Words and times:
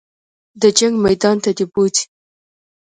د 0.61 0.63
جنګ 0.77 0.95
میدان 1.05 1.37
ته 1.43 1.49
دې 1.57 1.65
بوځي. 1.73 2.03